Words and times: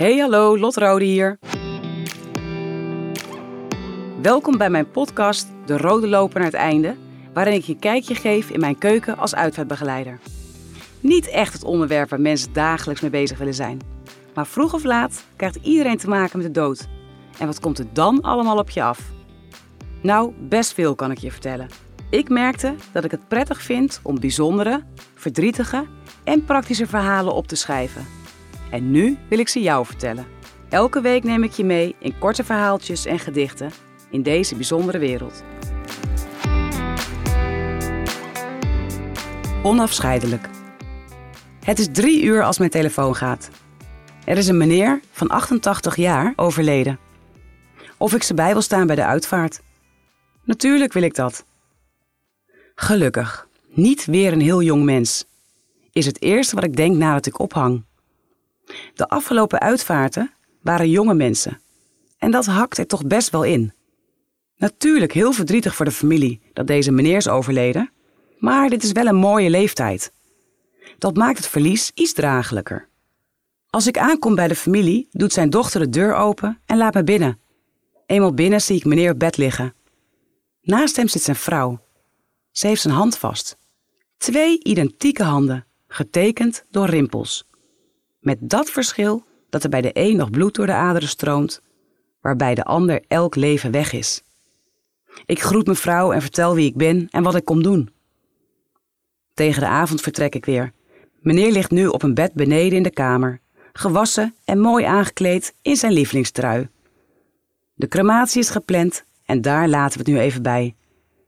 Hey 0.00 0.18
hallo, 0.18 0.58
Lot 0.58 0.76
Rode 0.76 1.04
hier. 1.04 1.38
Welkom 4.22 4.58
bij 4.58 4.70
mijn 4.70 4.90
podcast 4.90 5.46
De 5.66 5.76
Rode 5.76 6.08
Loper 6.08 6.38
naar 6.38 6.50
het 6.50 6.60
einde, 6.60 6.96
waarin 7.32 7.54
ik 7.54 7.64
je 7.64 7.76
kijkje 7.76 8.14
geef 8.14 8.50
in 8.50 8.60
mijn 8.60 8.78
keuken 8.78 9.16
als 9.16 9.34
uitvaartbegeleider. 9.34 10.18
Niet 11.00 11.28
echt 11.28 11.52
het 11.52 11.64
onderwerp 11.64 12.10
waar 12.10 12.20
mensen 12.20 12.52
dagelijks 12.52 13.00
mee 13.00 13.10
bezig 13.10 13.38
willen 13.38 13.54
zijn. 13.54 13.80
Maar 14.34 14.46
vroeg 14.46 14.74
of 14.74 14.84
laat 14.84 15.24
krijgt 15.36 15.58
iedereen 15.62 15.98
te 15.98 16.08
maken 16.08 16.38
met 16.38 16.46
de 16.46 16.60
dood. 16.60 16.88
En 17.38 17.46
wat 17.46 17.60
komt 17.60 17.78
er 17.78 17.86
dan 17.92 18.20
allemaal 18.20 18.58
op 18.58 18.70
je 18.70 18.82
af? 18.82 19.00
Nou, 20.02 20.32
best 20.38 20.72
veel 20.74 20.94
kan 20.94 21.10
ik 21.10 21.18
je 21.18 21.30
vertellen. 21.32 21.68
Ik 22.10 22.28
merkte 22.28 22.74
dat 22.92 23.04
ik 23.04 23.10
het 23.10 23.28
prettig 23.28 23.62
vind 23.62 24.00
om 24.02 24.20
bijzondere, 24.20 24.82
verdrietige 25.14 25.86
en 26.24 26.44
praktische 26.44 26.86
verhalen 26.86 27.34
op 27.34 27.46
te 27.46 27.56
schrijven. 27.56 28.19
En 28.70 28.90
nu 28.90 29.18
wil 29.28 29.38
ik 29.38 29.48
ze 29.48 29.60
jou 29.60 29.86
vertellen. 29.86 30.26
Elke 30.68 31.00
week 31.00 31.24
neem 31.24 31.42
ik 31.42 31.52
je 31.52 31.64
mee 31.64 31.94
in 31.98 32.18
korte 32.18 32.44
verhaaltjes 32.44 33.04
en 33.04 33.18
gedichten 33.18 33.70
in 34.10 34.22
deze 34.22 34.54
bijzondere 34.54 34.98
wereld. 34.98 35.42
Onafscheidelijk. 39.62 40.48
Het 41.64 41.78
is 41.78 41.88
drie 41.92 42.22
uur 42.22 42.42
als 42.42 42.58
mijn 42.58 42.70
telefoon 42.70 43.16
gaat. 43.16 43.50
Er 44.24 44.36
is 44.38 44.48
een 44.48 44.56
meneer 44.56 45.00
van 45.10 45.28
88 45.28 45.96
jaar 45.96 46.32
overleden. 46.36 46.98
Of 47.96 48.14
ik 48.14 48.22
ze 48.22 48.34
bij 48.34 48.52
wil 48.52 48.62
staan 48.62 48.86
bij 48.86 48.96
de 48.96 49.04
uitvaart. 49.04 49.60
Natuurlijk 50.44 50.92
wil 50.92 51.02
ik 51.02 51.14
dat. 51.14 51.44
Gelukkig, 52.74 53.48
niet 53.68 54.04
weer 54.04 54.32
een 54.32 54.40
heel 54.40 54.62
jong 54.62 54.84
mens. 54.84 55.24
Is 55.92 56.06
het 56.06 56.22
eerste 56.22 56.54
wat 56.54 56.64
ik 56.64 56.76
denk 56.76 56.96
nadat 56.96 57.26
ik 57.26 57.38
ophang. 57.38 57.84
De 58.94 59.08
afgelopen 59.08 59.60
uitvaarten 59.60 60.32
waren 60.62 60.90
jonge 60.90 61.14
mensen. 61.14 61.60
En 62.18 62.30
dat 62.30 62.46
hakt 62.46 62.78
er 62.78 62.86
toch 62.86 63.06
best 63.06 63.30
wel 63.30 63.44
in. 63.44 63.72
Natuurlijk 64.56 65.12
heel 65.12 65.32
verdrietig 65.32 65.74
voor 65.74 65.84
de 65.84 65.90
familie 65.90 66.40
dat 66.52 66.66
deze 66.66 66.90
meneer 66.90 67.16
is 67.16 67.28
overleden. 67.28 67.90
Maar 68.38 68.68
dit 68.68 68.82
is 68.82 68.92
wel 68.92 69.06
een 69.06 69.16
mooie 69.16 69.50
leeftijd. 69.50 70.12
Dat 70.98 71.16
maakt 71.16 71.36
het 71.36 71.46
verlies 71.46 71.90
iets 71.94 72.12
draaglijker. 72.12 72.88
Als 73.70 73.86
ik 73.86 73.98
aankom 73.98 74.34
bij 74.34 74.48
de 74.48 74.54
familie, 74.54 75.08
doet 75.10 75.32
zijn 75.32 75.50
dochter 75.50 75.80
de 75.80 75.88
deur 75.88 76.14
open 76.14 76.60
en 76.66 76.76
laat 76.76 76.94
me 76.94 77.04
binnen. 77.04 77.40
Eenmaal 78.06 78.34
binnen 78.34 78.60
zie 78.60 78.76
ik 78.76 78.84
meneer 78.84 79.12
op 79.12 79.18
bed 79.18 79.36
liggen. 79.36 79.74
Naast 80.62 80.96
hem 80.96 81.08
zit 81.08 81.22
zijn 81.22 81.36
vrouw. 81.36 81.80
Ze 82.50 82.66
heeft 82.66 82.80
zijn 82.80 82.94
hand 82.94 83.18
vast. 83.18 83.56
Twee 84.16 84.62
identieke 84.62 85.22
handen, 85.22 85.66
getekend 85.88 86.64
door 86.70 86.86
rimpels. 86.86 87.48
Met 88.20 88.38
dat 88.40 88.70
verschil 88.70 89.24
dat 89.50 89.64
er 89.64 89.70
bij 89.70 89.80
de 89.80 89.90
een 89.92 90.16
nog 90.16 90.30
bloed 90.30 90.54
door 90.54 90.66
de 90.66 90.72
aderen 90.72 91.08
stroomt, 91.08 91.62
waarbij 92.20 92.54
de 92.54 92.64
ander 92.64 93.04
elk 93.08 93.34
leven 93.36 93.70
weg 93.70 93.92
is. 93.92 94.22
Ik 95.26 95.42
groet 95.42 95.66
mevrouw 95.66 96.12
en 96.12 96.20
vertel 96.20 96.54
wie 96.54 96.68
ik 96.68 96.76
ben 96.76 97.08
en 97.10 97.22
wat 97.22 97.34
ik 97.34 97.44
kom 97.44 97.62
doen. 97.62 97.90
Tegen 99.34 99.60
de 99.60 99.68
avond 99.68 100.00
vertrek 100.00 100.34
ik 100.34 100.44
weer. 100.44 100.72
Meneer 101.20 101.52
ligt 101.52 101.70
nu 101.70 101.86
op 101.86 102.02
een 102.02 102.14
bed 102.14 102.32
beneden 102.32 102.76
in 102.76 102.82
de 102.82 102.90
kamer, 102.90 103.40
gewassen 103.72 104.34
en 104.44 104.58
mooi 104.58 104.84
aangekleed 104.84 105.54
in 105.62 105.76
zijn 105.76 105.92
lievelingstrui. 105.92 106.68
De 107.74 107.88
crematie 107.88 108.40
is 108.40 108.50
gepland 108.50 109.04
en 109.24 109.40
daar 109.40 109.68
laten 109.68 109.98
we 109.98 110.04
het 110.04 110.12
nu 110.12 110.20
even 110.20 110.42
bij. 110.42 110.74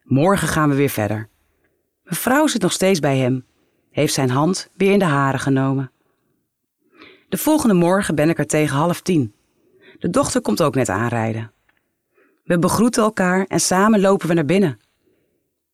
Morgen 0.02 0.48
gaan 0.48 0.68
we 0.68 0.74
weer 0.74 0.88
verder. 0.88 1.28
Mevrouw 2.04 2.46
zit 2.46 2.62
nog 2.62 2.72
steeds 2.72 3.00
bij 3.00 3.18
hem, 3.18 3.44
heeft 3.90 4.14
zijn 4.14 4.30
hand 4.30 4.68
weer 4.76 4.92
in 4.92 4.98
de 4.98 5.04
haren 5.04 5.40
genomen. 5.40 5.91
De 7.32 7.38
volgende 7.38 7.74
morgen 7.74 8.14
ben 8.14 8.28
ik 8.28 8.38
er 8.38 8.46
tegen 8.46 8.76
half 8.76 9.00
tien. 9.00 9.34
De 9.98 10.10
dochter 10.10 10.40
komt 10.40 10.62
ook 10.62 10.74
net 10.74 10.88
aanrijden. 10.88 11.52
We 12.44 12.58
begroeten 12.58 13.02
elkaar 13.02 13.44
en 13.46 13.60
samen 13.60 14.00
lopen 14.00 14.28
we 14.28 14.34
naar 14.34 14.44
binnen. 14.44 14.80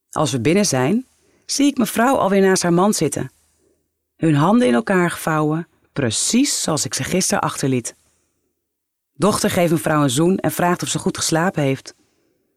Als 0.09 0.31
we 0.31 0.41
binnen 0.41 0.65
zijn, 0.65 1.07
zie 1.45 1.67
ik 1.67 1.77
mevrouw 1.77 2.15
alweer 2.15 2.41
naast 2.41 2.63
haar 2.63 2.73
man 2.73 2.93
zitten. 2.93 3.31
Hun 4.15 4.35
handen 4.35 4.67
in 4.67 4.73
elkaar 4.73 5.11
gevouwen, 5.11 5.67
precies 5.93 6.61
zoals 6.61 6.85
ik 6.85 6.93
ze 6.93 7.03
gisteren 7.03 7.43
achterliet. 7.43 7.95
Dochter 9.13 9.49
geeft 9.49 9.71
mevrouw 9.71 10.03
een 10.03 10.09
zoen 10.09 10.37
en 10.37 10.51
vraagt 10.51 10.83
of 10.83 10.89
ze 10.89 10.99
goed 10.99 11.17
geslapen 11.17 11.63
heeft. 11.63 11.95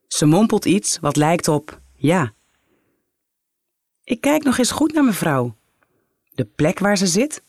Ze 0.06 0.26
mompelt 0.26 0.64
iets 0.64 0.98
wat 1.00 1.16
lijkt 1.16 1.48
op 1.48 1.80
ja. 1.94 2.32
Ik 4.04 4.20
kijk 4.20 4.42
nog 4.42 4.58
eens 4.58 4.70
goed 4.70 4.92
naar 4.92 5.04
mevrouw. 5.04 5.56
De 6.34 6.44
plek 6.44 6.78
waar 6.78 6.96
ze 6.96 7.06
zit, 7.06 7.42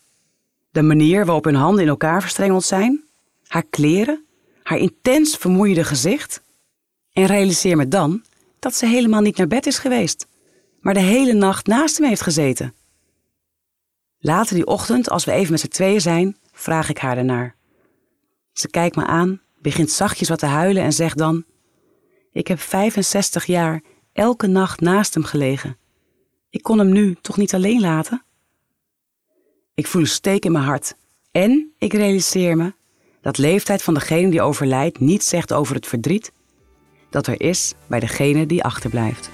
de 0.74 0.82
manier 0.82 1.26
waarop 1.26 1.44
hun 1.44 1.56
handen 1.56 1.84
in 1.84 1.90
elkaar 1.90 2.22
verstrengeld 2.22 2.64
zijn, 2.64 3.04
haar 3.48 3.64
kleren, 3.70 4.26
haar 4.64 4.78
intens 4.78 5.38
vermoeide 5.38 5.84
gezicht. 5.84 6.42
En 7.12 7.26
realiseer 7.26 7.78
me 7.78 7.88
dan 7.88 8.24
dat 8.60 8.76
ze 8.76 8.86
helemaal 8.86 9.22
niet 9.22 9.38
naar 9.38 9.48
bed 9.48 9.66
is 9.66 9.78
geweest, 9.78 10.28
maar 10.80 10.94
de 10.94 11.00
hele 11.00 11.34
nacht 11.34 11.68
naast 11.68 11.98
hem 11.98 12.08
heeft 12.08 12.22
gezeten. 12.22 12.74
Later 14.20 14.56
die 14.56 14.68
ochtend, 14.68 15.10
als 15.10 15.26
we 15.26 15.32
even 15.32 15.52
met 15.52 15.60
z'n 15.60 15.68
tweeën 15.68 16.02
zijn, 16.02 16.38
vraag 16.52 16.90
ik 16.90 16.98
haar 16.98 17.18
ernaar. 17.18 17.56
Ze 18.52 18.68
kijkt 18.70 18.96
me 18.96 19.06
aan, 19.06 19.42
begint 19.62 19.92
zachtjes 19.92 20.30
wat 20.30 20.40
te 20.40 20.46
huilen 20.46 20.84
en 20.84 20.94
zegt 20.94 21.18
dan: 21.18 21.46
Ik 22.32 22.48
heb 22.48 22.60
65 22.60 23.46
jaar 23.46 23.84
elke 24.14 24.48
nacht 24.48 24.80
naast 24.80 25.14
hem 25.14 25.24
gelegen. 25.24 25.78
Ik 26.50 26.62
kon 26.64 26.78
hem 26.78 26.92
nu 26.92 27.16
toch 27.22 27.38
niet 27.38 27.54
alleen 27.54 27.82
laten? 27.82 28.24
Ik 29.76 29.88
voel 29.88 30.02
een 30.02 30.08
steek 30.08 30.46
in 30.46 30.52
mijn 30.52 30.64
hart 30.64 30.96
en 31.32 31.74
ik 31.78 31.94
realiseer 31.94 32.58
me 32.58 32.74
dat 33.22 33.38
leeftijd 33.38 33.84
van 33.84 33.94
degene 33.94 34.30
die 34.30 34.42
overlijdt 34.42 35.00
niet 35.00 35.24
zegt 35.24 35.54
over 35.54 35.76
het 35.76 35.88
verdriet 35.88 36.32
dat 37.10 37.28
er 37.28 37.42
is 37.42 37.74
bij 37.88 38.00
degene 38.00 38.46
die 38.46 38.64
achterblijft. 38.64 39.30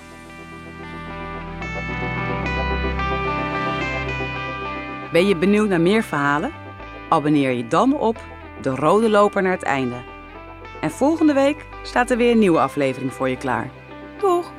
Ben 5.11 5.27
je 5.27 5.35
benieuwd 5.39 5.69
naar 5.69 5.81
meer 5.81 6.03
verhalen? 6.03 6.51
Abonneer 7.09 7.51
je 7.51 7.67
dan 7.67 7.97
op 7.97 8.17
De 8.61 8.69
Rode 8.69 9.09
Loper 9.09 9.41
naar 9.41 9.51
het 9.51 9.63
einde. 9.63 10.03
En 10.81 10.91
volgende 10.91 11.33
week 11.33 11.65
staat 11.83 12.11
er 12.11 12.17
weer 12.17 12.31
een 12.31 12.39
nieuwe 12.39 12.59
aflevering 12.59 13.13
voor 13.13 13.29
je 13.29 13.37
klaar. 13.37 13.71
Doeg! 14.19 14.58